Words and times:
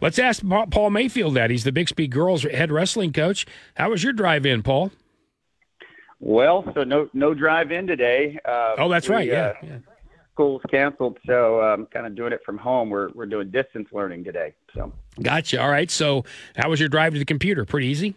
Let's 0.00 0.18
ask 0.18 0.42
Paul 0.70 0.90
Mayfield 0.90 1.34
that. 1.34 1.50
He's 1.50 1.64
the 1.64 1.72
Bixby 1.72 2.08
girls 2.08 2.42
head 2.42 2.72
wrestling 2.72 3.12
coach. 3.12 3.46
How 3.74 3.90
was 3.90 4.02
your 4.02 4.12
drive 4.12 4.46
in, 4.46 4.62
Paul? 4.62 4.90
Well, 6.20 6.70
so 6.74 6.84
no 6.84 7.08
no 7.14 7.34
drive 7.34 7.72
in 7.72 7.86
today. 7.86 8.38
Uh, 8.44 8.74
oh, 8.78 8.88
that's 8.88 9.08
we, 9.08 9.14
right. 9.14 9.28
Yeah. 9.28 9.46
Uh, 9.46 9.54
yeah. 9.62 9.78
School's 10.34 10.62
canceled, 10.70 11.18
so 11.26 11.60
I'm 11.60 11.80
um, 11.80 11.86
kind 11.86 12.06
of 12.06 12.14
doing 12.14 12.32
it 12.32 12.40
from 12.44 12.56
home. 12.56 12.90
We're 12.90 13.10
we're 13.14 13.26
doing 13.26 13.50
distance 13.50 13.88
learning 13.92 14.24
today. 14.24 14.54
So. 14.74 14.92
Gotcha. 15.22 15.60
All 15.60 15.70
right. 15.70 15.90
So, 15.90 16.24
how 16.56 16.70
was 16.70 16.80
your 16.80 16.88
drive 16.88 17.12
to 17.14 17.18
the 17.18 17.24
computer? 17.24 17.64
Pretty 17.64 17.88
easy. 17.88 18.14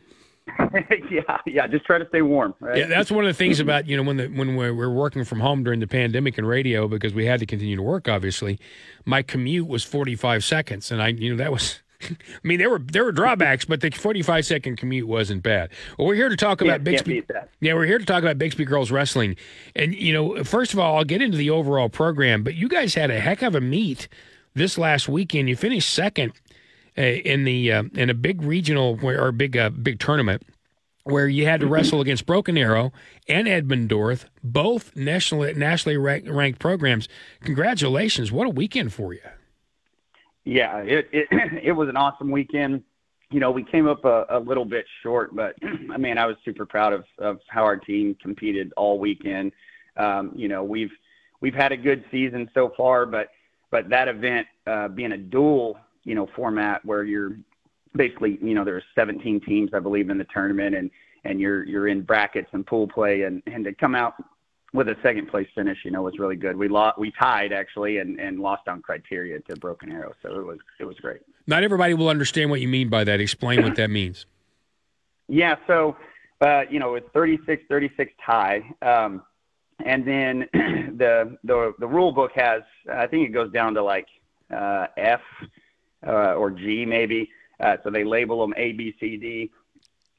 yeah, 1.10 1.38
yeah. 1.46 1.68
Just 1.68 1.86
try 1.86 1.98
to 1.98 2.07
stay 2.07 2.21
warm. 2.21 2.54
Right? 2.59 2.78
Yeah, 2.78 2.88
that's 2.88 3.12
one 3.12 3.23
of 3.23 3.30
the 3.30 3.34
things 3.34 3.59
about 3.59 3.88
you 3.88 3.96
know 3.96 4.04
when 4.04 4.18
the 4.18 4.28
when 4.28 4.55
we 4.55 4.71
we're 4.71 4.89
working 4.89 5.23
from 5.23 5.39
home 5.39 5.64
during 5.64 5.80
the 5.80 5.88
pandemic 5.88 6.38
and 6.38 6.48
radio 6.48 6.88
because 6.88 7.14
we 7.14 7.26
had 7.26 7.39
to 7.39 7.46
continue 7.46 7.76
to 7.76 7.82
work. 7.82 8.08
Obviously, 8.08 8.59
my 9.05 9.21
commute 9.21 9.68
was 9.68 9.84
45 9.84 10.44
seconds, 10.44 10.91
and 10.91 11.02
I 11.02 11.09
you 11.09 11.32
know 11.32 11.38
that 11.38 11.52
was. 11.52 11.80
I 12.04 12.16
mean, 12.44 12.59
there 12.59 12.70
were 12.70 12.80
there 12.80 13.05
were 13.05 13.14
drawbacks, 13.14 13.64
but 13.64 13.80
the 13.80 13.90
45 13.90 14.45
second 14.45 14.76
commute 14.76 15.08
wasn't 15.08 15.41
bad. 15.41 15.70
Well, 15.98 16.08
we're 16.08 16.16
here 16.16 16.27
to 16.27 16.36
talk 16.36 16.59
about 16.59 16.84
Bixby. 16.84 17.23
Yeah, 17.62 17.75
we're 17.75 17.86
here 17.86 17.98
to 17.98 18.05
talk 18.05 18.22
about 18.22 18.38
Bixby 18.38 18.66
girls 18.66 18.91
wrestling, 18.91 19.38
and 19.75 19.95
you 19.95 20.12
know, 20.12 20.44
first 20.44 20.73
of 20.73 20.80
all, 20.80 20.98
I'll 20.98 21.05
get 21.05 21.22
into 21.22 21.38
the 21.38 21.50
overall 21.50 21.88
program, 21.88 22.44
but 22.44 22.55
you 22.55 22.67
guys 22.67 22.94
had 22.95 23.09
a 23.09 23.22
heck 23.22 23.41
of 23.41 23.55
a 23.55 23.62
meet 23.62 24.09
this 24.53 24.78
last 24.78 25.08
weekend. 25.08 25.48
You 25.48 25.55
finished 25.55 25.89
second 25.89 26.34
in 26.95 27.43
the 27.43 27.71
uh, 27.71 27.83
in 27.93 28.09
a 28.09 28.13
big 28.13 28.41
regional 28.41 28.99
or 29.03 29.31
big 29.31 29.57
uh, 29.57 29.70
big 29.70 29.99
tournament 29.99 30.43
where 31.03 31.27
you 31.27 31.45
had 31.45 31.59
to 31.59 31.67
wrestle 31.67 31.99
against 31.99 32.25
Broken 32.25 32.57
Arrow 32.57 32.93
and 33.27 33.45
Edmond-North, 33.47 34.29
both 34.41 34.95
nationally 34.95 35.53
nationally 35.53 35.97
ranked 35.97 36.59
programs. 36.59 37.07
Congratulations! 37.41 38.31
What 38.31 38.47
a 38.47 38.49
weekend 38.49 38.93
for 38.93 39.13
you. 39.13 39.21
Yeah, 40.45 40.79
it 40.79 41.09
it, 41.11 41.27
it 41.63 41.71
was 41.71 41.89
an 41.89 41.97
awesome 41.97 42.31
weekend. 42.31 42.83
You 43.31 43.39
know, 43.39 43.52
we 43.52 43.63
came 43.63 43.88
up 43.88 44.05
a, 44.05 44.25
a 44.30 44.39
little 44.39 44.66
bit 44.66 44.85
short, 45.02 45.35
but 45.35 45.55
I 45.91 45.97
mean, 45.97 46.17
I 46.17 46.25
was 46.25 46.35
super 46.45 46.66
proud 46.66 46.94
of 46.94 47.05
of 47.19 47.39
how 47.47 47.63
our 47.63 47.78
team 47.78 48.16
competed 48.22 48.73
all 48.78 49.00
weekend. 49.00 49.52
Um, 49.97 50.31
you 50.35 50.47
know, 50.47 50.63
we've 50.63 50.91
we've 51.41 51.53
had 51.53 51.72
a 51.72 51.78
good 51.78 52.03
season 52.11 52.50
so 52.53 52.73
far, 52.75 53.05
but 53.05 53.30
but 53.72 53.89
that 53.89 54.07
event 54.07 54.47
uh, 54.67 54.88
being 54.88 55.13
a 55.13 55.17
dual 55.17 55.78
you 56.04 56.16
know 56.16 56.28
format 56.36 56.84
where 56.86 57.04
you're 57.04 57.38
basically 57.96 58.38
you 58.42 58.54
know 58.54 58.64
there's 58.64 58.84
17 58.96 59.42
teams 59.42 59.72
I 59.73 59.80
believe 59.80 60.09
in 60.09 60.18
the 60.18 60.26
tournament 60.26 60.76
and 60.76 60.90
and 61.23 61.40
you're 61.40 61.64
you're 61.64 61.88
in 61.88 62.02
brackets 62.02 62.50
and 62.52 62.66
pool 62.66 62.88
play 62.88 63.23
and 63.23 63.42
and 63.48 63.64
to 63.66 63.73
come 63.73 63.96
out 63.96 64.16
with 64.74 64.90
a 64.90 64.96
second 65.04 65.28
place 65.28 65.48
finish 65.54 65.78
you 65.86 65.92
know 65.92 66.02
was 66.02 66.18
really 66.20 66.36
good. 66.36 66.58
We 66.58 66.68
lost 66.68 66.98
we 66.98 67.12
tied 67.12 67.54
actually 67.54 67.98
and 67.98 68.20
and 68.20 68.40
lost 68.40 68.68
on 68.68 68.81
criteria 68.81 69.40
to 69.42 69.56
Broken 69.56 69.92
Arrow 69.92 70.14
so 70.22 70.40
it 70.40 70.46
was 70.46 70.59
it 70.80 70.86
was 70.86 70.98
great. 70.98 71.22
Not 71.48 71.64
everybody 71.64 71.94
will 71.94 72.09
understand 72.09 72.50
what 72.50 72.62
you 72.62 72.68
mean 72.68 72.90
by 72.90 73.04
that. 73.04 73.20
Explain 73.20 73.64
what 73.64 73.76
that 73.76 73.90
means. 73.90 74.26
Yeah, 75.30 75.56
so 75.68 75.96
uh, 76.42 76.64
you 76.70 76.80
know 76.80 76.96
it's 76.96 77.08
36-36 77.16 78.09
tie. 78.26 78.62
Um, 78.81 79.24
and 79.86 80.06
then 80.06 80.48
the 80.98 81.38
the 81.44 81.74
the 81.80 81.88
rule 81.88 82.12
book 82.12 82.31
has 82.36 82.62
I 82.92 83.08
think 83.08 83.28
it 83.30 83.31
goes 83.31 83.52
down 83.52 83.74
to 83.76 83.84
like 83.84 84.08
uh, 84.54 84.88
F 84.98 85.22
or 86.12 86.52
G 86.52 86.86
maybe. 86.86 87.30
Uh, 87.59 87.78
so 87.84 87.90
they 87.90 88.04
label 88.04 88.42
them 88.42 88.54
A, 88.58 88.73
B, 88.73 88.96
C, 89.00 89.18
D, 89.18 89.52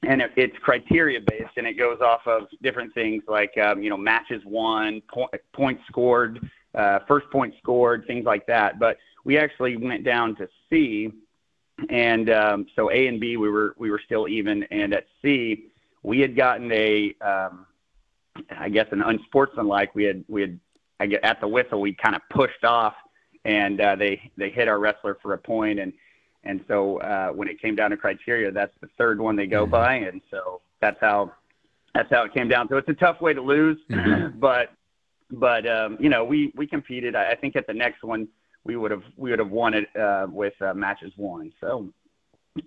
and 0.06 0.22
it, 0.22 0.32
it's 0.36 0.56
criteria 0.58 1.20
based, 1.20 1.52
and 1.56 1.66
it 1.66 1.74
goes 1.74 2.00
off 2.00 2.26
of 2.26 2.48
different 2.62 2.94
things 2.94 3.22
like 3.28 3.56
um, 3.58 3.82
you 3.82 3.90
know 3.90 3.96
matches 3.96 4.42
won, 4.44 5.02
point, 5.12 5.30
points 5.52 5.82
scored, 5.88 6.48
uh, 6.74 7.00
first 7.06 7.28
point 7.30 7.54
scored, 7.58 8.06
things 8.06 8.24
like 8.24 8.46
that. 8.46 8.78
But 8.78 8.98
we 9.24 9.38
actually 9.38 9.76
went 9.76 10.04
down 10.04 10.36
to 10.36 10.48
C, 10.70 11.10
and 11.90 12.30
um, 12.30 12.66
so 12.76 12.90
A 12.90 13.06
and 13.08 13.20
B 13.20 13.36
we 13.36 13.50
were 13.50 13.74
we 13.78 13.90
were 13.90 14.00
still 14.04 14.28
even, 14.28 14.62
and 14.64 14.94
at 14.94 15.06
C 15.22 15.66
we 16.02 16.20
had 16.20 16.36
gotten 16.36 16.70
a 16.72 17.14
um, 17.20 17.66
I 18.56 18.68
guess 18.68 18.86
an 18.92 19.02
unsportsmanlike. 19.02 19.94
We 19.94 20.04
had 20.04 20.24
we 20.28 20.40
had 20.42 20.60
I 21.00 21.06
get 21.06 21.24
at 21.24 21.40
the 21.40 21.48
whistle 21.48 21.80
we 21.80 21.94
kind 21.94 22.14
of 22.14 22.22
pushed 22.30 22.64
off 22.64 22.94
and 23.44 23.80
uh, 23.80 23.96
they 23.96 24.30
they 24.36 24.50
hit 24.50 24.68
our 24.68 24.78
wrestler 24.78 25.18
for 25.22 25.34
a 25.34 25.38
point, 25.38 25.78
and 25.78 25.92
and 26.44 26.64
so 26.68 26.98
uh, 27.00 27.28
when 27.28 27.48
it 27.48 27.60
came 27.60 27.74
down 27.74 27.90
to 27.90 27.96
criteria, 27.96 28.50
that's 28.50 28.74
the 28.80 28.88
third 28.98 29.20
one 29.20 29.36
they 29.36 29.46
go 29.46 29.62
mm-hmm. 29.62 29.72
by, 29.72 29.94
and 29.94 30.20
so 30.30 30.60
that's 30.80 31.00
how 31.00 31.32
that's 31.94 32.10
how 32.10 32.24
it 32.24 32.34
came 32.34 32.48
down. 32.48 32.68
So 32.68 32.76
it's 32.76 32.88
a 32.88 32.94
tough 32.94 33.20
way 33.20 33.34
to 33.34 33.40
lose, 33.40 33.78
mm-hmm. 33.90 34.38
but 34.40 34.72
but 35.30 35.66
um, 35.66 35.96
you 36.00 36.08
know 36.08 36.24
we 36.24 36.52
we 36.56 36.66
competed. 36.66 37.14
I, 37.14 37.30
I 37.30 37.34
think 37.34 37.56
at 37.56 37.66
the 37.66 37.74
next 37.74 38.02
one 38.02 38.28
we 38.64 38.76
would 38.76 38.90
have 38.90 39.02
we 39.16 39.30
would 39.30 39.38
have 39.38 39.50
won 39.50 39.74
it 39.74 39.94
uh, 39.96 40.26
with 40.30 40.54
uh, 40.60 40.74
matches 40.74 41.12
won. 41.16 41.52
So 41.60 41.88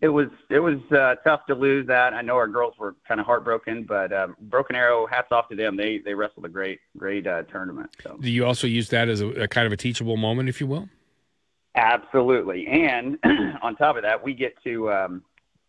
it 0.01 0.09
was 0.09 0.27
it 0.49 0.59
was 0.59 0.79
uh, 0.91 1.15
tough 1.23 1.45
to 1.47 1.55
lose 1.55 1.87
that. 1.87 2.13
I 2.13 2.21
know 2.21 2.35
our 2.35 2.47
girls 2.47 2.73
were 2.77 2.95
kind 3.07 3.19
of 3.19 3.25
heartbroken, 3.25 3.83
but 3.83 4.11
um, 4.11 4.35
Broken 4.41 4.75
Arrow, 4.75 5.07
hats 5.07 5.29
off 5.31 5.47
to 5.49 5.55
them. 5.55 5.77
They 5.77 5.99
they 5.99 6.13
wrestled 6.13 6.45
a 6.45 6.49
great 6.49 6.79
great 6.97 7.25
uh, 7.25 7.43
tournament. 7.43 7.89
So. 8.03 8.17
Do 8.19 8.29
you 8.29 8.45
also 8.45 8.67
use 8.67 8.89
that 8.89 9.07
as 9.07 9.21
a, 9.21 9.27
a, 9.27 9.47
kind 9.47 9.65
of 9.65 9.71
a 9.71 9.77
teachable 9.77 10.17
moment, 10.17 10.49
if 10.49 10.59
you 10.59 10.67
will? 10.67 10.89
Absolutely, 11.75 12.67
and 12.67 13.17
on 13.61 13.75
top 13.75 13.95
of 13.95 14.03
that, 14.03 14.21
we 14.21 14.33
get 14.33 14.61
to 14.63 14.91
um, 14.91 15.23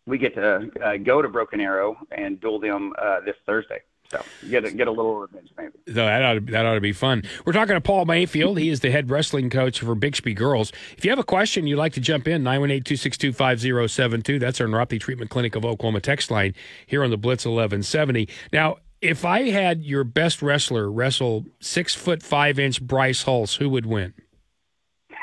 we 0.05 0.17
get 0.17 0.35
to 0.35 0.69
uh, 0.83 0.97
go 0.97 1.21
to 1.21 1.29
Broken 1.29 1.61
Arrow 1.61 1.95
and 2.11 2.41
duel 2.41 2.59
them 2.59 2.93
uh, 3.01 3.21
this 3.21 3.35
Thursday. 3.45 3.81
So 4.11 4.23
get 4.49 4.65
a, 4.65 4.71
get 4.71 4.87
a 4.87 4.91
little 4.91 5.19
revenge, 5.19 5.51
maybe. 5.55 5.73
So 5.87 5.93
that 5.93 6.23
ought, 6.23 6.33
to, 6.33 6.39
that 6.39 6.65
ought 6.65 6.73
to 6.73 6.81
be 6.81 6.93
fun. 6.93 7.23
We're 7.45 7.53
talking 7.53 7.75
to 7.75 7.81
Paul 7.81 8.05
Mayfield. 8.05 8.57
He 8.57 8.69
is 8.69 8.79
the 8.79 8.89
head 8.89 9.11
wrestling 9.11 9.51
coach 9.51 9.81
for 9.81 9.93
Bixby 9.93 10.33
Girls. 10.33 10.71
If 10.97 11.05
you 11.05 11.11
have 11.11 11.19
a 11.19 11.23
question 11.23 11.67
you'd 11.67 11.77
like 11.77 11.93
to 11.93 11.99
jump 11.99 12.27
in, 12.27 12.43
918-262-5072. 12.43 14.39
That's 14.39 14.59
our 14.59 14.67
Neuropathy 14.67 14.99
Treatment 14.99 15.29
Clinic 15.29 15.55
of 15.55 15.63
Oklahoma 15.63 16.01
text 16.01 16.31
line 16.31 16.55
here 16.87 17.03
on 17.03 17.11
the 17.11 17.17
Blitz 17.17 17.45
1170. 17.45 18.27
Now, 18.51 18.77
if 18.99 19.23
I 19.23 19.49
had 19.49 19.83
your 19.83 20.03
best 20.03 20.41
wrestler 20.41 20.91
wrestle 20.91 21.45
six 21.59 21.93
foot 21.93 22.23
five 22.23 22.57
inch 22.57 22.81
Bryce 22.81 23.23
Hulse, 23.25 23.57
who 23.57 23.69
would 23.69 23.85
win? 23.85 24.13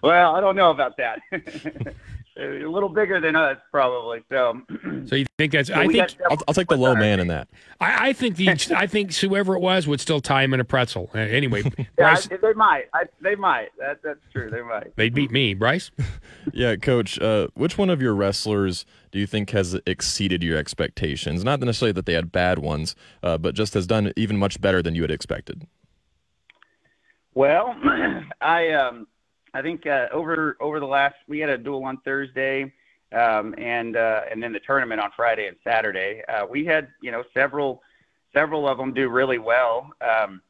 well, 0.03 0.34
I 0.34 0.41
don't 0.41 0.56
know 0.56 0.71
about 0.71 0.97
that. 0.97 1.21
a 2.38 2.71
little 2.71 2.88
bigger 2.88 3.21
than 3.21 3.34
us, 3.34 3.59
probably. 3.71 4.22
So, 4.31 4.60
so 5.06 5.16
you 5.16 5.26
think 5.38 5.53
that's? 5.53 5.69
So 5.69 5.75
I 5.75 5.87
think 5.87 6.15
I'll, 6.31 6.38
I'll, 6.47 6.54
take 6.54 6.69
the 6.69 6.76
low 6.76 6.94
man 6.94 7.21
in 7.21 7.26
that. 7.28 7.49
I, 7.81 8.09
I 8.09 8.12
think 8.12 8.37
the 8.37 8.50
I 8.50 8.87
think 8.87 9.15
whoever 9.15 9.56
it 9.56 9.60
was 9.60 9.87
would 9.87 10.00
still 10.00 10.21
tie 10.21 10.44
him 10.44 10.54
in 10.54 10.60
a 10.60 10.65
pretzel. 10.65 11.10
Uh, 11.15 11.19
anyway, 11.19 11.62
Bryce, 11.97 12.28
yeah, 12.31 12.37
they 12.41 12.53
might. 12.53 12.84
I, 12.94 13.04
they 13.21 13.34
might. 13.34 13.69
That, 13.78 14.00
that's 14.03 14.21
true. 14.32 14.50
They 14.50 14.62
might. 14.62 14.94
They'd 14.97 15.15
beat 15.15 15.31
me, 15.31 15.54
Bryce. 15.54 15.91
yeah, 16.53 16.77
Coach. 16.77 17.19
Uh, 17.21 17.48
which 17.54 17.77
one 17.77 17.91
of 17.91 18.00
your 18.00 18.15
wrestlers 18.15 18.87
do 19.10 19.19
you 19.19 19.27
think 19.27 19.50
has 19.50 19.78
exceeded 19.87 20.43
your 20.43 20.59
expectations? 20.59 21.44
Not 21.44 21.60
necessarily 21.60 21.93
that 21.93 22.06
they 22.06 22.15
had 22.15 22.31
bad 22.31 22.60
ones, 22.60 22.94
uh, 23.22 23.38
but 23.38 23.54
just 23.54 23.75
has 23.75 23.87
done 23.87 24.12
even 24.16 24.37
much 24.37 24.60
better 24.60 24.82
than 24.82 24.94
you 24.94 25.03
had 25.03 25.10
expected. 25.10 25.66
Well, 27.34 27.77
I 28.41 28.71
um 28.71 29.06
I 29.59 29.63
think 29.63 29.89
uh, 29.89 30.07
over 30.13 30.57
over 30.61 30.79
the 30.79 30.87
last 30.87 31.17
we 31.27 31.41
had 31.41 31.51
a 31.51 31.59
duel 31.59 31.85
on 31.85 31.97
Thursday, 32.05 32.73
um, 33.11 33.57
and 33.59 33.97
uh, 33.97 34.21
and 34.31 34.41
then 34.41 34.53
the 34.53 34.61
tournament 34.61 35.01
on 35.01 35.11
Friday 35.17 35.49
and 35.49 35.57
Saturday. 35.65 36.23
Uh, 36.29 36.47
we 36.49 36.65
had 36.65 36.87
you 37.03 37.11
know 37.11 37.25
several 37.35 37.83
several 38.33 38.69
of 38.69 38.79
them 38.79 38.95
do 38.95 39.09
really 39.09 39.39
well. 39.39 39.91
Um, 40.01 40.41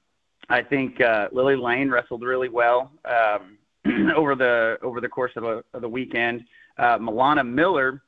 I 0.51 0.61
think 0.61 1.01
uh, 1.01 1.29
Lily 1.33 1.57
Lane 1.57 1.89
wrestled 1.89 2.23
really 2.23 2.51
well 2.51 2.93
um, 3.07 3.57
over 4.15 4.35
the 4.35 4.77
over 4.83 5.01
the 5.01 5.09
course 5.09 5.33
of, 5.37 5.45
a, 5.45 5.65
of 5.73 5.81
the 5.81 5.89
weekend. 5.89 6.45
Uh, 6.77 6.99
Milana 6.99 7.49
Miller, 7.49 8.03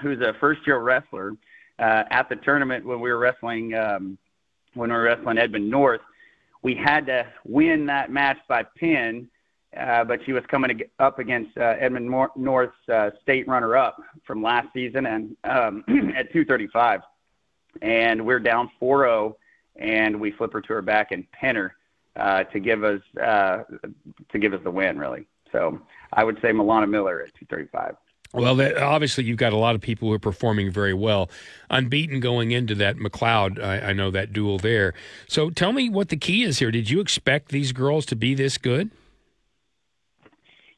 who's 0.00 0.20
a 0.22 0.34
first 0.40 0.66
year 0.66 0.80
wrestler, 0.80 1.36
uh, 1.78 2.02
at 2.10 2.28
the 2.28 2.36
tournament 2.36 2.84
when 2.84 2.98
we 2.98 3.12
were 3.12 3.18
wrestling 3.18 3.74
um, 3.74 4.18
when 4.74 4.90
we 4.90 4.96
were 4.96 5.04
wrestling 5.04 5.38
Edmond-North, 5.38 6.00
we 6.62 6.74
had 6.74 7.06
to 7.06 7.28
win 7.44 7.86
that 7.86 8.10
match 8.10 8.38
by 8.48 8.64
pin 8.64 9.28
but 9.74 10.20
she 10.24 10.32
was 10.32 10.44
coming 10.48 10.82
up 10.98 11.18
against 11.18 11.56
uh, 11.56 11.74
Edmond-North's 11.78 12.88
uh, 12.92 13.10
state 13.22 13.46
runner-up 13.48 14.00
from 14.24 14.42
last 14.42 14.68
season 14.72 15.06
and 15.06 15.36
um, 15.44 15.84
at 16.16 16.32
235. 16.32 17.00
And 17.80 18.26
we're 18.26 18.40
down 18.40 18.70
4-0, 18.80 19.34
and 19.76 20.20
we 20.20 20.30
flip 20.32 20.52
her 20.52 20.60
to 20.60 20.72
her 20.74 20.82
back 20.82 21.10
and 21.10 21.30
pin 21.32 21.56
her 21.56 21.74
uh, 22.16 22.44
to 22.44 22.60
give 22.60 22.84
us 22.84 23.00
uh, 23.22 23.62
to 24.30 24.38
give 24.38 24.52
us 24.52 24.60
the 24.62 24.70
win, 24.70 24.98
really. 24.98 25.26
So 25.50 25.80
I 26.12 26.24
would 26.24 26.36
say 26.42 26.50
Milana 26.50 26.88
Miller 26.88 27.22
at 27.22 27.34
235. 27.34 27.96
Well, 28.34 28.54
that, 28.56 28.78
obviously, 28.78 29.24
you've 29.24 29.36
got 29.36 29.52
a 29.52 29.58
lot 29.58 29.74
of 29.74 29.82
people 29.82 30.08
who 30.08 30.14
are 30.14 30.18
performing 30.18 30.70
very 30.70 30.94
well. 30.94 31.28
Unbeaten 31.68 32.20
going 32.20 32.50
into 32.50 32.74
that 32.76 32.96
McCloud, 32.96 33.62
I, 33.62 33.90
I 33.90 33.92
know 33.92 34.10
that 34.10 34.32
duel 34.32 34.58
there. 34.58 34.94
So 35.28 35.50
tell 35.50 35.72
me 35.72 35.90
what 35.90 36.08
the 36.08 36.16
key 36.16 36.42
is 36.42 36.58
here. 36.58 36.70
Did 36.70 36.88
you 36.88 37.00
expect 37.00 37.50
these 37.50 37.72
girls 37.72 38.06
to 38.06 38.16
be 38.16 38.34
this 38.34 38.56
good? 38.56 38.90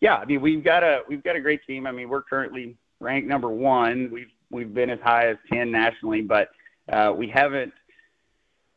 Yeah, 0.05 0.17
I 0.17 0.27
mean 0.27 0.43
we've 0.43 0.63
got 0.63 0.83
a 0.83 1.01
we've 1.09 1.25
got 1.25 1.35
a 1.35 1.41
great 1.41 1.67
team. 1.67 1.87
I 1.87 1.93
mean 1.93 2.11
we're 2.11 2.23
currently 2.23 2.77
ranked 3.01 3.27
number 3.27 3.49
one. 3.49 4.11
We've 4.13 4.31
we've 4.51 4.75
been 4.75 4.91
as 4.91 5.01
high 5.01 5.29
as 5.29 5.39
ten 5.51 5.71
nationally, 5.71 6.21
but 6.21 6.51
uh, 6.93 7.15
we 7.17 7.27
haven't 7.27 7.73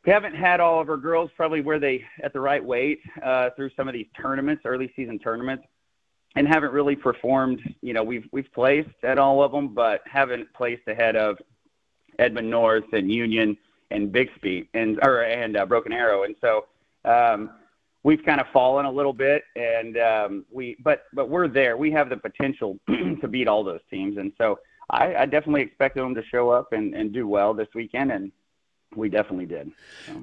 we 0.06 0.14
haven't 0.14 0.36
had 0.36 0.62
all 0.62 0.80
of 0.80 0.90
our 0.90 0.96
girls 0.96 1.30
probably 1.36 1.60
where 1.60 1.80
they 1.80 2.02
at 2.24 2.32
the 2.32 2.40
right 2.40 2.64
weight 2.64 3.00
uh, 3.22 3.50
through 3.58 3.72
some 3.76 3.90
of 3.90 3.94
these 3.94 4.08
tournaments, 4.16 4.62
early 4.66 4.90
season 4.96 5.20
tournaments. 5.20 5.66
and 6.38 6.48
haven't 6.48 6.72
really 6.72 6.96
performed. 6.96 7.60
You 7.82 7.94
know, 7.94 8.04
we've 8.04 8.28
we've 8.32 8.52
placed 8.54 8.90
at 9.04 9.18
all 9.18 9.44
of 9.44 9.52
them, 9.52 9.74
but 9.74 10.02
haven't 10.06 10.52
placed 10.54 10.88
ahead 10.88 11.16
of 11.16 11.38
Edmond 12.20 12.50
North 12.50 12.86
and 12.94 13.12
Union 13.12 13.58
and 13.92 14.12
Bixby 14.12 14.70
and 14.74 15.00
or 15.04 15.24
and 15.24 15.58
uh, 15.58 15.66
Broken 15.66 15.92
Arrow, 15.92 16.24
and 16.24 16.36
so 16.40 16.66
um, 17.06 17.50
we've 18.08 18.24
kind 18.24 18.40
of 18.40 18.48
fallen 18.54 18.86
a 18.86 18.92
little 18.92 19.12
bit. 19.12 19.44
And 19.58 19.98
um, 19.98 20.46
we, 20.50 20.78
but 20.82 21.04
but 21.14 21.30
we're 21.30 21.50
there. 21.50 21.76
We 21.76 21.92
have 21.92 22.10
the 22.10 22.16
potential 22.16 22.80
to 23.22 23.28
beat 23.28 23.50
all 23.50 23.66
those 23.66 23.82
teams, 23.92 24.18
and 24.18 24.32
so 24.38 24.60
I, 24.90 25.14
I 25.16 25.26
definitely 25.26 25.64
expected 25.64 26.02
them 26.02 26.16
to 26.16 26.24
show 26.32 26.50
up 26.50 26.72
and, 26.72 26.96
and 26.96 27.12
do 27.12 27.28
well 27.28 27.54
this 27.54 27.68
weekend, 27.76 28.14
and 28.14 28.32
we 28.96 29.10
definitely 29.10 29.46
did. 29.46 29.72
So. 30.06 30.14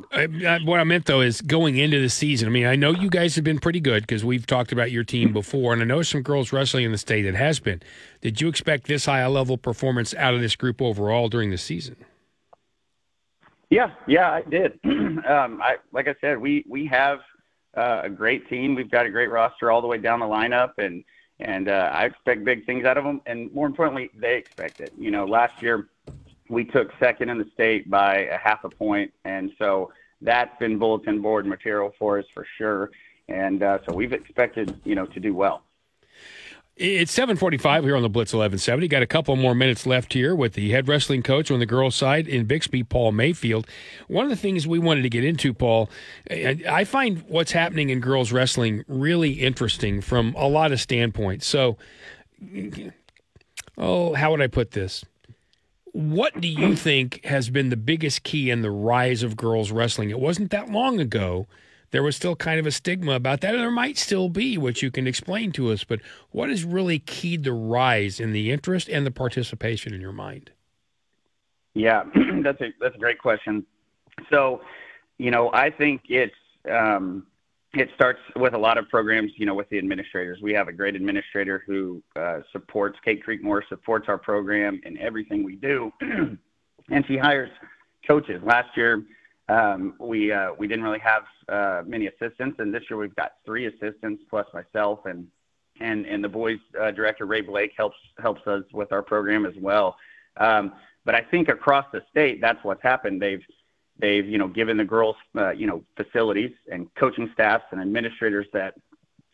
what 0.65 0.81
I 0.81 0.85
meant 0.85 1.05
though 1.05 1.21
is 1.21 1.43
going 1.43 1.77
into 1.77 2.01
the 2.01 2.09
season. 2.09 2.49
I 2.49 2.51
mean, 2.51 2.65
I 2.65 2.75
know 2.75 2.91
you 2.91 3.11
guys 3.11 3.35
have 3.35 3.45
been 3.45 3.59
pretty 3.59 3.81
good 3.81 4.05
because 4.05 4.25
we've 4.25 4.47
talked 4.47 4.73
about 4.73 4.91
your 4.91 5.05
team 5.05 5.35
before, 5.35 5.75
and 5.75 5.83
I 5.83 5.85
know 5.85 6.01
some 6.01 6.23
girls 6.23 6.55
wrestling 6.55 6.87
in 6.87 6.93
the 6.93 6.99
state 6.99 7.23
that 7.23 7.35
has 7.35 7.61
been. 7.61 7.83
Did 8.23 8.41
you 8.41 8.49
expect 8.49 8.87
this 8.87 9.05
high 9.05 9.27
level 9.27 9.59
performance 9.59 10.15
out 10.15 10.33
of 10.33 10.41
this 10.41 10.57
group 10.57 10.81
overall 10.81 11.29
during 11.29 11.51
the 11.51 11.59
season? 11.59 11.97
Yeah, 13.69 13.91
yeah, 14.07 14.31
I 14.31 14.43
did. 14.43 14.79
um, 14.85 15.61
I 15.63 15.77
like 15.93 16.09
I 16.09 16.15
said, 16.23 16.39
we 16.39 16.65
we 16.67 16.87
have 16.87 17.19
uh, 17.77 18.03
a 18.05 18.11
great 18.11 18.49
team. 18.49 18.75
We've 18.75 18.91
got 18.91 19.07
a 19.07 19.11
great 19.11 19.31
roster 19.31 19.71
all 19.71 19.81
the 19.81 19.87
way 19.87 19.99
down 19.99 20.21
the 20.21 20.27
lineup, 20.27 20.73
and 20.79 21.05
and 21.41 21.69
uh, 21.69 21.91
I 21.93 22.05
expect 22.05 22.45
big 22.45 22.65
things 22.65 22.85
out 22.85 22.97
of 22.97 23.05
them. 23.05 23.21
And 23.27 23.53
more 23.53 23.67
importantly, 23.67 24.11
they 24.15 24.37
expect 24.37 24.81
it. 24.81 24.93
You 24.97 25.11
know, 25.11 25.25
last 25.25 25.61
year 25.63 25.89
we 26.49 26.65
took 26.65 26.91
second 27.01 27.29
in 27.31 27.39
the 27.39 27.49
state 27.55 27.91
by 27.91 28.27
a 28.27 28.39
half 28.39 28.65
a 28.65 28.71
point, 28.71 29.13
and 29.25 29.51
so 29.59 29.93
that's 30.21 30.57
been 30.59 30.79
bulletin 30.79 31.21
board 31.21 31.47
material 31.47 31.93
for 31.99 32.19
us 32.19 32.25
for 32.33 32.47
sure. 32.57 32.91
And 33.29 33.63
uh, 33.63 33.79
so 33.87 33.95
we've 33.95 34.13
expected, 34.13 34.79
you 34.85 34.95
know, 34.95 35.07
to 35.07 35.21
do 35.21 35.35
well. 35.35 35.63
It's 36.77 37.13
745 37.13 37.85
here 37.85 37.95
on 37.95 38.03
the 38.03 38.09
Blitz 38.09 38.33
1170. 38.33 38.89
Got 38.89 39.03
a 39.03 39.07
couple 39.07 39.37
more 39.37 39.55
minutes 39.55 39.87
left 39.87 40.13
here 40.13 40.35
with 40.35 40.55
the 40.55 40.73
head 40.73 40.89
wrestling 40.89 41.23
coach 41.23 41.49
on 41.53 41.61
the 41.61 41.67
girls' 41.67 41.95
side 41.95 42.27
in 42.27 42.47
Bixby, 42.47 42.83
Paul 42.83 43.13
Mayfield. 43.13 43.69
One 44.09 44.25
of 44.25 44.31
the 44.31 44.37
things 44.37 44.67
we 44.67 44.81
wanted 44.81 45.03
to 45.03 45.09
get 45.09 45.25
into, 45.25 45.55
Paul, 45.55 45.89
I 46.29 46.83
find 46.83 47.23
what's 47.29 47.53
happening 47.53 47.91
in 47.91 48.01
girls' 48.01 48.33
wrestling 48.33 48.83
really 48.89 49.35
interesting 49.35 50.01
from 50.01 50.35
a 50.37 50.49
lot 50.49 50.73
of 50.73 50.81
standpoints. 50.81 51.47
So, 51.47 51.77
oh, 53.79 54.15
how 54.15 54.33
would 54.33 54.43
I 54.43 54.49
put 54.49 54.73
this? 54.73 55.05
What 55.93 56.41
do 56.41 56.49
you 56.49 56.75
think 56.75 57.25
has 57.25 57.51
been 57.51 57.69
the 57.69 57.77
biggest 57.77 58.25
key 58.25 58.51
in 58.51 58.63
the 58.63 58.73
rise 58.73 59.23
of 59.23 59.37
girls 59.37 59.71
wrestling? 59.71 60.11
It 60.11 60.19
wasn't 60.19 60.51
that 60.51 60.69
long 60.69 60.99
ago. 60.99 61.47
There 61.95 62.03
was 62.03 62.17
still 62.17 62.35
kind 62.35 62.59
of 62.59 62.67
a 62.67 62.73
stigma 62.73 63.13
about 63.13 63.41
that, 63.43 63.55
and 63.55 63.63
there 63.63 63.71
might 63.71 63.97
still 63.97 64.29
be, 64.29 64.59
which 64.59 64.83
you 64.83 64.91
can 64.91 65.07
explain 65.07 65.53
to 65.53 65.71
us. 65.71 65.85
But 65.85 66.01
what 66.33 66.49
has 66.49 66.65
really 66.65 66.99
keyed 66.99 67.45
the 67.45 67.53
rise 67.53 68.19
in 68.19 68.33
the 68.33 68.51
interest 68.51 68.89
and 68.89 69.07
the 69.07 69.13
participation 69.13 69.95
in 69.95 70.01
your 70.01 70.11
mind? 70.11 70.51
Yeah, 71.73 72.03
that's 72.43 72.61
a 72.61 72.75
that's 72.81 72.97
a 72.97 72.99
great 72.99 73.21
question. 73.21 73.65
So, 74.29 74.63
you 75.19 75.31
know, 75.31 75.53
I 75.53 75.71
think 75.71 76.01
it's 76.09 76.35
um, 76.69 77.29
it 77.75 77.91
starts 77.95 78.19
with 78.35 78.55
a 78.55 78.59
lot 78.59 78.77
of 78.77 78.89
programs, 78.89 79.31
you 79.37 79.47
know, 79.47 79.55
with 79.55 79.69
the 79.69 79.79
administrators. 79.79 80.41
We 80.43 80.53
have 80.53 80.67
a 80.67 80.73
great 80.73 80.97
administrator 80.97 81.63
who 81.65 82.03
uh, 82.17 82.41
supports 82.51 82.99
Kate 83.05 83.25
Creekmore, 83.25 83.63
supports 83.69 84.09
our 84.09 84.19
program 84.19 84.81
and 84.85 84.99
everything 84.99 85.45
we 85.45 85.55
do, 85.55 85.93
and 86.01 87.07
she 87.07 87.17
hires 87.17 87.51
coaches. 88.05 88.43
Last 88.45 88.77
year, 88.77 89.05
um, 89.49 89.95
we 89.99 90.33
uh, 90.33 90.53
we 90.59 90.67
didn't 90.67 90.85
really 90.85 91.01
have 91.01 91.25
uh, 91.49 91.83
many 91.87 92.07
assistants, 92.07 92.59
and 92.61 92.73
this 92.75 92.83
year 92.89 92.99
we've 92.99 93.15
got 93.17 93.33
three 93.45 93.67
assistants 93.67 94.23
plus 94.31 94.47
myself, 94.55 95.01
and 95.07 95.27
and 95.81 96.07
and 96.07 96.23
the 96.23 96.29
boys 96.29 96.59
uh, 96.81 96.91
director 96.91 97.27
Ray 97.27 97.41
Blake 97.41 97.73
helps 97.77 97.97
helps 98.21 98.47
us 98.47 98.65
with 98.73 98.93
our 98.93 99.03
program 99.03 99.45
as 99.47 99.55
well. 99.61 99.97
Um, 100.39 100.73
but 101.05 101.15
I 101.15 101.21
think 101.21 101.49
across 101.49 101.85
the 101.93 102.03
state, 102.11 102.41
that's 102.41 102.63
what's 102.65 102.83
happened. 102.83 103.21
They've 103.21 103.43
They've, 103.97 104.27
you 104.27 104.39
know, 104.39 104.49
given 104.49 104.77
the 104.77 104.85
girls, 104.85 105.15
uh, 105.37 105.51
you 105.51 105.69
know, 105.69 105.85
facilities 105.97 106.51
and 106.71 106.93
coaching 106.97 107.31
staffs 107.33 107.67
and 107.71 107.81
administrators 107.81 108.47
that 108.53 108.75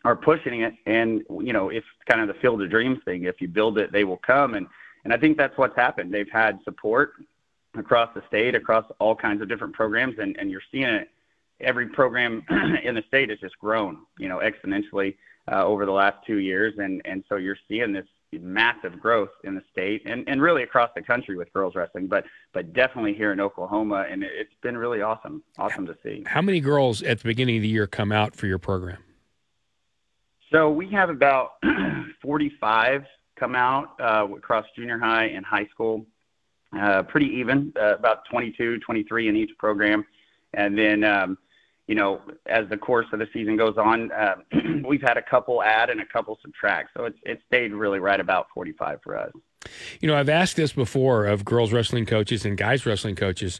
are 0.05 0.15
pushing 0.15 0.61
it. 0.61 0.75
And, 0.85 1.23
you 1.39 1.51
know, 1.51 1.69
it's 1.69 1.87
kind 2.07 2.21
of 2.21 2.27
the 2.27 2.35
field 2.35 2.61
of 2.61 2.69
dreams 2.69 2.99
thing. 3.03 3.23
If 3.23 3.41
you 3.41 3.47
build 3.47 3.79
it, 3.79 3.91
they 3.91 4.03
will 4.03 4.17
come. 4.17 4.53
And, 4.53 4.67
and 5.03 5.13
I 5.13 5.17
think 5.17 5.35
that's 5.35 5.57
what's 5.57 5.75
happened. 5.75 6.13
They've 6.13 6.29
had 6.31 6.59
support 6.63 7.13
across 7.77 8.13
the 8.13 8.23
state, 8.27 8.55
across 8.55 8.85
all 8.99 9.15
kinds 9.15 9.41
of 9.41 9.49
different 9.49 9.73
programs. 9.73 10.15
And, 10.19 10.37
and 10.39 10.49
you're 10.51 10.61
seeing 10.71 10.85
it. 10.85 11.09
Every 11.59 11.87
program 11.87 12.43
in 12.83 12.95
the 12.95 13.03
state 13.07 13.29
has 13.29 13.39
just 13.39 13.57
grown, 13.59 13.99
you 14.17 14.27
know, 14.27 14.39
exponentially 14.39 15.15
uh, 15.51 15.63
over 15.63 15.85
the 15.85 15.91
last 15.91 16.17
two 16.25 16.37
years. 16.37 16.73
And, 16.77 17.01
and 17.05 17.23
so 17.29 17.35
you're 17.35 17.57
seeing 17.67 17.93
this 17.93 18.07
massive 18.39 18.99
growth 18.99 19.29
in 19.43 19.55
the 19.55 19.63
state 19.71 20.03
and, 20.05 20.27
and 20.27 20.41
really 20.41 20.63
across 20.63 20.89
the 20.95 21.01
country 21.01 21.35
with 21.35 21.51
girls 21.53 21.75
wrestling, 21.75 22.07
but 22.07 22.23
but 22.53 22.73
definitely 22.73 23.13
here 23.13 23.31
in 23.31 23.39
Oklahoma, 23.39 24.05
and 24.09 24.23
it's 24.23 24.53
been 24.61 24.77
really 24.77 25.01
awesome, 25.01 25.43
awesome 25.57 25.85
to 25.85 25.97
see. 26.03 26.23
How 26.25 26.41
many 26.41 26.59
girls 26.59 27.03
at 27.03 27.19
the 27.19 27.23
beginning 27.25 27.57
of 27.57 27.61
the 27.63 27.67
year 27.67 27.87
come 27.87 28.11
out 28.11 28.35
for 28.35 28.47
your 28.47 28.59
program? 28.59 29.03
So 30.51 30.69
we 30.69 30.89
have 30.91 31.09
about 31.09 31.53
45 32.21 33.05
come 33.37 33.55
out 33.55 33.99
uh, 33.99 34.27
across 34.35 34.65
junior 34.75 34.99
high 34.99 35.25
and 35.25 35.45
high 35.45 35.65
school, 35.67 36.05
uh, 36.77 37.03
pretty 37.03 37.27
even, 37.27 37.73
uh, 37.79 37.95
about 37.95 38.25
22, 38.29 38.79
23 38.79 39.29
in 39.29 39.35
each 39.35 39.51
program, 39.57 40.05
and 40.53 40.77
then. 40.77 41.03
Um, 41.03 41.37
you 41.87 41.95
know, 41.95 42.21
as 42.45 42.69
the 42.69 42.77
course 42.77 43.07
of 43.11 43.19
the 43.19 43.27
season 43.33 43.57
goes 43.57 43.75
on, 43.77 44.13
uh, 44.13 44.35
we've 44.85 45.01
had 45.01 45.17
a 45.17 45.21
couple 45.21 45.61
add 45.61 45.89
and 45.89 45.99
a 45.99 46.05
couple 46.05 46.37
subtract. 46.41 46.91
So 46.95 47.03
it's 47.03 47.17
it's 47.23 47.41
stayed 47.47 47.73
really 47.73 47.99
right 47.99 48.19
about 48.19 48.47
45 48.53 48.99
for 49.03 49.17
us. 49.17 49.31
You 49.99 50.07
know, 50.07 50.15
I've 50.15 50.29
asked 50.29 50.55
this 50.55 50.71
before 50.71 51.25
of 51.25 51.43
girls 51.43 51.73
wrestling 51.73 52.05
coaches 52.05 52.45
and 52.45 52.57
guys 52.57 52.85
wrestling 52.85 53.15
coaches, 53.15 53.59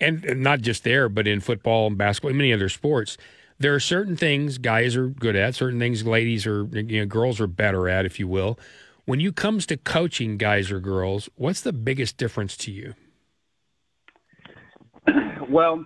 and 0.00 0.24
not 0.36 0.60
just 0.60 0.84
there, 0.84 1.08
but 1.08 1.26
in 1.26 1.40
football 1.40 1.88
and 1.88 1.98
basketball 1.98 2.30
and 2.30 2.38
many 2.38 2.52
other 2.52 2.68
sports. 2.68 3.18
There 3.58 3.74
are 3.74 3.80
certain 3.80 4.16
things 4.16 4.58
guys 4.58 4.96
are 4.96 5.08
good 5.08 5.34
at, 5.34 5.54
certain 5.56 5.78
things 5.78 6.06
ladies 6.06 6.46
or 6.46 6.64
you 6.72 7.00
know, 7.00 7.06
girls 7.06 7.40
are 7.40 7.46
better 7.46 7.88
at, 7.88 8.06
if 8.06 8.20
you 8.20 8.28
will. 8.28 8.58
When 9.04 9.18
you 9.18 9.32
comes 9.32 9.66
to 9.66 9.76
coaching 9.76 10.36
guys 10.36 10.70
or 10.70 10.78
girls, 10.78 11.28
what's 11.34 11.60
the 11.60 11.72
biggest 11.72 12.16
difference 12.16 12.56
to 12.58 12.70
you? 12.70 12.94
well, 15.48 15.84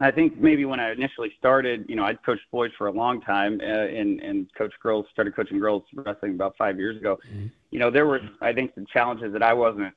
I 0.00 0.12
think 0.12 0.38
maybe 0.38 0.64
when 0.64 0.78
I 0.78 0.92
initially 0.92 1.32
started, 1.38 1.86
you 1.88 1.96
know, 1.96 2.04
I'd 2.04 2.22
coached 2.22 2.48
boys 2.52 2.70
for 2.78 2.86
a 2.86 2.92
long 2.92 3.20
time, 3.20 3.60
uh, 3.60 3.64
and 3.64 4.20
and 4.20 4.46
coached 4.56 4.78
girls. 4.80 5.06
Started 5.12 5.34
coaching 5.34 5.58
girls 5.58 5.82
wrestling 5.94 6.34
about 6.34 6.54
five 6.56 6.78
years 6.78 6.96
ago. 6.96 7.18
Mm-hmm. 7.28 7.46
You 7.70 7.78
know, 7.80 7.90
there 7.90 8.06
were 8.06 8.20
I 8.40 8.52
think 8.52 8.72
some 8.74 8.86
challenges 8.92 9.32
that 9.32 9.42
I 9.42 9.52
wasn't, 9.52 9.92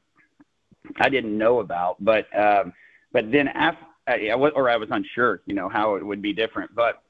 I 0.97 1.09
didn't 1.09 1.37
know 1.37 1.59
about, 1.59 2.03
but 2.03 2.25
um, 2.35 2.73
but 3.11 3.31
then 3.31 3.49
after 3.49 3.85
I, 4.07 4.29
I 4.29 4.35
was, 4.35 4.53
or 4.55 4.69
I 4.69 4.77
was 4.77 4.89
unsure, 4.89 5.41
you 5.45 5.53
know, 5.53 5.69
how 5.69 5.95
it 5.95 6.05
would 6.05 6.21
be 6.21 6.33
different. 6.33 6.73
But 6.73 7.03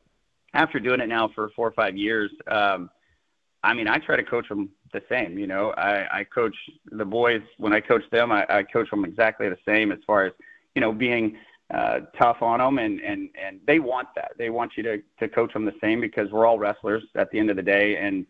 after 0.53 0.79
doing 0.79 0.99
it 0.99 1.07
now 1.07 1.29
for 1.33 1.49
four 1.55 1.67
or 1.67 1.71
five 1.71 1.95
years, 1.95 2.31
um, 2.47 2.89
I 3.63 3.73
mean, 3.73 3.87
I 3.87 3.97
try 3.99 4.15
to 4.15 4.23
coach 4.23 4.49
them 4.49 4.69
the 4.93 5.01
same. 5.09 5.37
You 5.37 5.47
know, 5.47 5.71
I, 5.71 6.19
I 6.19 6.23
coach 6.23 6.55
the 6.91 7.05
boys 7.05 7.41
when 7.57 7.73
I 7.73 7.79
coach 7.79 8.03
them. 8.11 8.31
I, 8.31 8.45
I 8.49 8.63
coach 8.63 8.89
them 8.89 9.05
exactly 9.05 9.49
the 9.49 9.57
same 9.65 9.91
as 9.91 9.99
far 10.05 10.25
as 10.25 10.33
you 10.75 10.81
know 10.81 10.91
being 10.91 11.37
uh, 11.73 12.01
tough 12.17 12.41
on 12.41 12.59
them, 12.59 12.79
and 12.79 12.99
and 13.01 13.29
and 13.41 13.59
they 13.67 13.79
want 13.79 14.07
that. 14.15 14.31
They 14.37 14.49
want 14.49 14.73
you 14.75 14.83
to 14.83 15.01
to 15.19 15.27
coach 15.27 15.53
them 15.53 15.65
the 15.65 15.75
same 15.81 16.01
because 16.01 16.31
we're 16.31 16.45
all 16.45 16.59
wrestlers 16.59 17.03
at 17.15 17.29
the 17.31 17.39
end 17.39 17.49
of 17.49 17.55
the 17.55 17.63
day, 17.63 17.97
and 17.97 18.25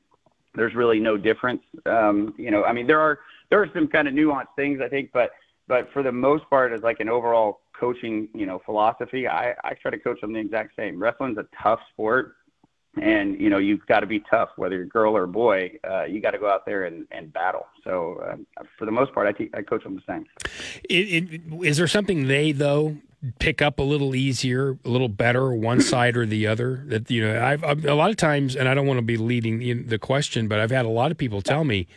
there's 0.55 0.75
really 0.75 0.99
no 0.99 1.17
difference. 1.17 1.61
Um, 1.85 2.33
you 2.37 2.51
know, 2.51 2.63
I 2.63 2.73
mean, 2.73 2.87
there 2.87 2.99
are 2.99 3.19
there 3.49 3.61
are 3.61 3.69
some 3.73 3.87
kind 3.87 4.07
of 4.07 4.13
nuanced 4.13 4.55
things 4.55 4.81
I 4.81 4.89
think, 4.89 5.11
but 5.13 5.31
but 5.67 5.91
for 5.93 6.03
the 6.03 6.11
most 6.11 6.49
part, 6.49 6.73
as 6.73 6.81
like 6.81 6.99
an 6.99 7.09
overall 7.09 7.61
coaching, 7.79 8.27
you 8.33 8.45
know, 8.45 8.61
philosophy, 8.65 9.27
I 9.27 9.53
I 9.63 9.73
try 9.73 9.91
to 9.91 9.99
coach 9.99 10.19
them 10.21 10.33
the 10.33 10.39
exact 10.39 10.75
same. 10.75 11.01
Wrestling's 11.01 11.37
a 11.37 11.45
tough 11.61 11.79
sport. 11.91 12.35
And 13.01 13.39
you 13.39 13.49
know 13.49 13.59
you've 13.59 13.85
got 13.85 13.99
to 14.01 14.07
be 14.07 14.21
tough, 14.29 14.49
whether 14.55 14.75
you're 14.75 14.85
a 14.85 14.87
girl 14.87 15.15
or 15.15 15.23
a 15.23 15.27
boy. 15.27 15.77
Uh, 15.89 16.05
you 16.05 16.21
got 16.21 16.31
to 16.31 16.39
go 16.39 16.49
out 16.49 16.65
there 16.65 16.85
and, 16.85 17.07
and 17.11 17.31
battle. 17.31 17.67
So 17.83 18.21
uh, 18.25 18.63
for 18.77 18.85
the 18.85 18.91
most 18.91 19.13
part, 19.13 19.27
I, 19.27 19.31
te- 19.31 19.51
I 19.53 19.61
coach 19.61 19.83
them 19.83 19.95
the 19.95 20.01
same. 20.07 20.25
It, 20.89 21.31
it, 21.33 21.65
is 21.65 21.77
there 21.77 21.87
something 21.87 22.27
they 22.27 22.51
though 22.51 22.97
pick 23.37 23.61
up 23.61 23.79
a 23.79 23.83
little 23.83 24.15
easier, 24.15 24.77
a 24.83 24.89
little 24.89 25.07
better, 25.07 25.51
one 25.53 25.81
side 25.93 26.17
or 26.17 26.25
the 26.25 26.47
other. 26.47 26.83
That 26.87 27.09
you 27.11 27.25
know, 27.25 27.41
I've, 27.41 27.63
I've, 27.63 27.85
a 27.85 27.95
lot 27.95 28.09
of 28.09 28.17
times, 28.17 28.55
and 28.55 28.67
I 28.67 28.73
don't 28.73 28.87
want 28.87 28.97
to 28.97 29.05
be 29.05 29.17
leading 29.17 29.87
the 29.87 29.99
question, 29.99 30.47
but 30.47 30.59
I've 30.59 30.71
had 30.71 30.85
a 30.85 30.89
lot 30.89 31.11
of 31.11 31.17
people 31.17 31.41
tell 31.41 31.63
me 31.63 31.87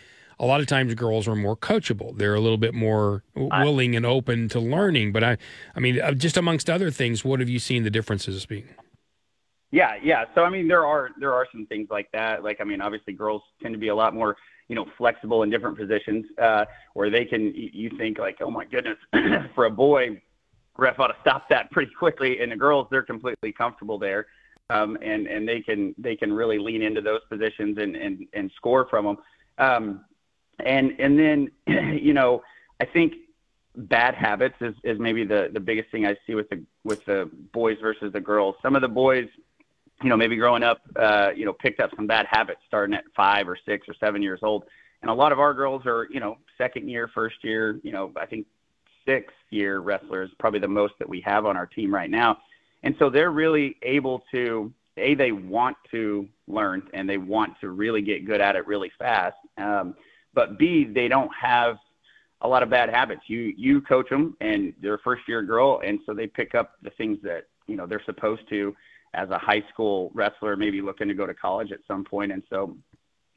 a 0.42 0.46
lot 0.46 0.60
of 0.60 0.66
times 0.66 0.92
girls 0.94 1.28
are 1.28 1.36
more 1.36 1.56
coachable. 1.56 2.18
They're 2.18 2.34
a 2.34 2.40
little 2.40 2.58
bit 2.58 2.74
more 2.74 3.22
willing 3.34 3.94
and 3.94 4.04
open 4.04 4.48
to 4.50 4.60
learning. 4.60 5.12
But 5.12 5.22
I, 5.22 5.38
I 5.76 5.80
mean, 5.80 6.00
uh, 6.00 6.12
just 6.12 6.36
amongst 6.36 6.68
other 6.68 6.90
things, 6.90 7.24
what 7.24 7.38
have 7.38 7.48
you 7.48 7.60
seen 7.60 7.84
the 7.84 7.90
differences 7.90 8.44
being? 8.44 8.68
Yeah, 9.72 9.96
yeah. 10.02 10.26
So 10.34 10.44
I 10.44 10.50
mean, 10.50 10.68
there 10.68 10.86
are 10.86 11.10
there 11.18 11.32
are 11.32 11.48
some 11.50 11.66
things 11.66 11.88
like 11.90 12.08
that. 12.12 12.44
Like 12.44 12.60
I 12.60 12.64
mean, 12.64 12.80
obviously, 12.80 13.14
girls 13.14 13.42
tend 13.60 13.74
to 13.74 13.78
be 13.80 13.88
a 13.88 13.94
lot 13.94 14.14
more 14.14 14.36
you 14.68 14.76
know 14.76 14.86
flexible 14.98 15.42
in 15.42 15.50
different 15.50 15.76
positions 15.78 16.26
uh, 16.40 16.66
where 16.94 17.10
they 17.10 17.24
can. 17.24 17.52
You 17.54 17.90
think 17.98 18.18
like, 18.18 18.38
oh 18.40 18.50
my 18.50 18.66
goodness, 18.66 18.98
for 19.54 19.64
a 19.64 19.70
boy 19.70 20.22
ref 20.78 21.00
ought 21.00 21.08
to 21.08 21.16
stop 21.20 21.48
that 21.48 21.70
pretty 21.70 21.92
quickly. 21.98 22.40
And 22.40 22.52
the 22.52 22.56
girls, 22.56 22.86
they're 22.90 23.02
completely 23.02 23.52
comfortable 23.52 23.98
there. 23.98 24.26
um, 24.70 24.96
and 25.02 25.26
and 25.26 25.46
they 25.48 25.60
can 25.60 25.94
they 25.98 26.16
can 26.16 26.32
really 26.32 26.58
lean 26.58 26.82
into 26.82 27.00
those 27.00 27.20
positions 27.28 27.78
and 27.78 27.96
and 27.96 28.26
and 28.32 28.50
score 28.56 28.86
from 28.88 29.04
them. 29.04 29.16
Um, 29.58 30.04
and 30.64 30.92
and 30.98 31.18
then 31.18 31.50
you 31.98 32.14
know 32.14 32.42
I 32.80 32.86
think 32.86 33.14
bad 33.76 34.14
habits 34.14 34.56
is, 34.60 34.74
is 34.84 34.98
maybe 34.98 35.24
the 35.24 35.50
the 35.52 35.60
biggest 35.60 35.90
thing 35.90 36.06
I 36.06 36.16
see 36.26 36.34
with 36.34 36.48
the 36.50 36.62
with 36.84 37.04
the 37.06 37.30
boys 37.52 37.78
versus 37.80 38.12
the 38.12 38.20
girls. 38.20 38.54
Some 38.62 38.76
of 38.76 38.82
the 38.82 38.88
boys, 38.88 39.28
you 40.02 40.08
know, 40.08 40.16
maybe 40.16 40.36
growing 40.36 40.62
up, 40.62 40.80
uh, 40.96 41.30
you 41.34 41.44
know, 41.44 41.52
picked 41.52 41.80
up 41.80 41.90
some 41.96 42.06
bad 42.06 42.26
habits 42.30 42.60
starting 42.66 42.94
at 42.94 43.04
five 43.16 43.48
or 43.48 43.56
six 43.66 43.88
or 43.88 43.94
seven 44.00 44.22
years 44.22 44.40
old. 44.42 44.64
And 45.02 45.10
a 45.10 45.14
lot 45.14 45.32
of 45.32 45.40
our 45.40 45.54
girls 45.54 45.82
are, 45.86 46.06
you 46.10 46.20
know, 46.20 46.38
second 46.58 46.88
year, 46.88 47.10
first 47.14 47.36
year, 47.42 47.80
you 47.82 47.92
know, 47.92 48.12
I 48.20 48.26
think 48.26 48.46
sixth 49.06 49.36
year 49.50 49.80
wrestlers, 49.80 50.30
probably 50.38 50.60
the 50.60 50.68
most 50.68 50.94
that 50.98 51.08
we 51.08 51.20
have 51.22 51.44
on 51.46 51.56
our 51.56 51.66
team 51.66 51.92
right 51.92 52.10
now. 52.10 52.38
And 52.82 52.94
so 52.98 53.10
they're 53.10 53.30
really 53.30 53.76
able 53.82 54.24
to, 54.32 54.72
A, 54.96 55.14
they 55.14 55.32
want 55.32 55.76
to 55.90 56.28
learn 56.46 56.88
and 56.92 57.08
they 57.08 57.18
want 57.18 57.58
to 57.60 57.70
really 57.70 58.02
get 58.02 58.26
good 58.26 58.40
at 58.40 58.56
it 58.56 58.66
really 58.66 58.92
fast. 58.98 59.36
Um, 59.58 59.94
but 60.34 60.58
B, 60.58 60.84
they 60.84 61.08
don't 61.08 61.30
have 61.34 61.76
a 62.42 62.48
lot 62.48 62.62
of 62.62 62.70
bad 62.70 62.90
habits. 62.90 63.22
You 63.26 63.54
you 63.56 63.80
coach 63.80 64.08
them, 64.10 64.36
and 64.40 64.72
they're 64.80 64.94
a 64.94 64.98
first 64.98 65.22
year 65.28 65.42
girl, 65.42 65.80
and 65.84 66.00
so 66.04 66.12
they 66.12 66.26
pick 66.26 66.54
up 66.54 66.72
the 66.82 66.90
things 66.90 67.18
that 67.22 67.44
you 67.66 67.76
know 67.76 67.86
they're 67.86 68.02
supposed 68.04 68.48
to 68.48 68.74
as 69.14 69.28
a 69.30 69.38
high 69.38 69.62
school 69.72 70.10
wrestler, 70.14 70.56
maybe 70.56 70.80
looking 70.80 71.08
to 71.08 71.14
go 71.14 71.26
to 71.26 71.34
college 71.34 71.72
at 71.72 71.80
some 71.86 72.04
point. 72.04 72.32
And 72.32 72.42
so 72.48 72.76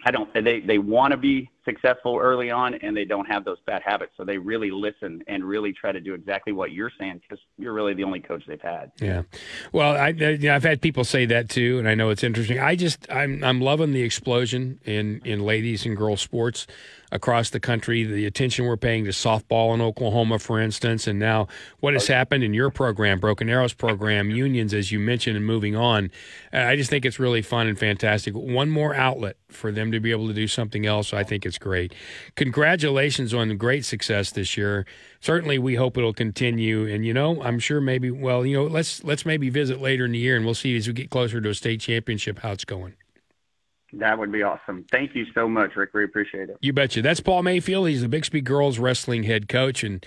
I 0.05 0.11
don't 0.11 0.33
they 0.33 0.59
they 0.61 0.77
want 0.77 1.11
to 1.11 1.17
be 1.17 1.49
successful 1.65 2.17
early 2.21 2.51
on 2.51 2.75
and 2.75 2.95
they 2.95 3.05
don't 3.05 3.25
have 3.25 3.43
those 3.43 3.57
bad 3.65 3.81
habits 3.83 4.11
so 4.15 4.23
they 4.23 4.37
really 4.37 4.71
listen 4.71 5.21
and 5.27 5.43
really 5.43 5.73
try 5.73 5.91
to 5.91 5.99
do 5.99 6.13
exactly 6.13 6.53
what 6.53 6.71
you're 6.71 6.91
saying 6.99 7.19
because 7.21 7.43
you're 7.57 7.73
really 7.73 7.93
the 7.93 8.03
only 8.03 8.19
coach 8.19 8.43
they've 8.47 8.61
had 8.61 8.91
yeah 9.01 9.23
well 9.71 9.95
I, 9.95 10.13
have 10.43 10.63
had 10.63 10.81
people 10.81 11.03
say 11.03 11.25
that 11.25 11.49
too 11.49 11.79
and 11.79 11.89
I 11.89 11.95
know 11.95 12.09
it's 12.09 12.23
interesting 12.23 12.59
I 12.59 12.75
just 12.75 13.11
I'm 13.11 13.43
I'm 13.43 13.59
loving 13.61 13.91
the 13.91 14.03
explosion 14.03 14.79
in 14.85 15.21
in 15.25 15.39
ladies 15.39 15.85
and 15.85 15.97
girls 15.97 16.21
sports 16.21 16.67
across 17.11 17.49
the 17.49 17.59
country, 17.59 18.03
the 18.03 18.25
attention 18.25 18.65
we're 18.65 18.77
paying 18.77 19.05
to 19.05 19.11
softball 19.11 19.73
in 19.73 19.81
Oklahoma, 19.81 20.39
for 20.39 20.59
instance, 20.59 21.07
and 21.07 21.17
now 21.19 21.47
what 21.79 21.93
has 21.93 22.07
happened 22.07 22.43
in 22.43 22.53
your 22.53 22.69
program, 22.69 23.19
Broken 23.19 23.49
Arrows 23.49 23.73
program, 23.73 24.29
unions, 24.29 24.73
as 24.73 24.91
you 24.91 24.99
mentioned, 24.99 25.37
and 25.37 25.45
moving 25.45 25.75
on. 25.75 26.11
Uh, 26.53 26.57
I 26.57 26.75
just 26.75 26.89
think 26.89 27.05
it's 27.05 27.19
really 27.19 27.41
fun 27.41 27.67
and 27.67 27.79
fantastic. 27.79 28.33
One 28.33 28.69
more 28.69 28.93
outlet 28.93 29.37
for 29.49 29.71
them 29.71 29.91
to 29.91 29.99
be 29.99 30.11
able 30.11 30.27
to 30.27 30.33
do 30.33 30.47
something 30.47 30.85
else. 30.85 31.13
I 31.13 31.23
think 31.23 31.45
it's 31.45 31.54
great. 31.57 31.93
Congratulations 32.35 33.33
on 33.33 33.55
great 33.57 33.85
success 33.85 34.31
this 34.31 34.57
year. 34.57 34.85
Certainly, 35.19 35.59
we 35.59 35.75
hope 35.75 35.97
it'll 35.97 36.13
continue. 36.13 36.87
And 36.87 37.05
you 37.05 37.13
know, 37.13 37.41
I'm 37.41 37.59
sure 37.59 37.81
maybe, 37.81 38.11
well, 38.11 38.45
you 38.45 38.57
know, 38.57 38.65
let's 38.65 39.03
let's 39.03 39.25
maybe 39.25 39.49
visit 39.49 39.81
later 39.81 40.05
in 40.05 40.11
the 40.11 40.19
year, 40.19 40.35
and 40.35 40.45
we'll 40.45 40.53
see 40.53 40.75
as 40.77 40.87
we 40.87 40.93
get 40.93 41.09
closer 41.09 41.41
to 41.41 41.49
a 41.49 41.53
state 41.53 41.81
championship 41.81 42.39
how 42.39 42.51
it's 42.51 42.65
going. 42.65 42.93
That 43.93 44.19
would 44.19 44.31
be 44.31 44.43
awesome. 44.43 44.85
Thank 44.91 45.15
you 45.15 45.25
so 45.33 45.47
much, 45.47 45.75
Rick. 45.75 45.91
We 45.93 46.03
appreciate 46.03 46.49
it. 46.49 46.57
You 46.59 46.73
betcha. 46.73 47.01
That's 47.01 47.21
Paul 47.21 47.43
Mayfield. 47.43 47.87
He's 47.87 48.01
the 48.01 48.09
Bixby 48.09 48.41
girls 48.41 48.77
wrestling 48.77 49.23
head 49.23 49.47
coach, 49.47 49.83
and 49.83 50.05